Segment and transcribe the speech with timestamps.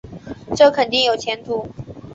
[0.55, 1.69] 这肯定有前途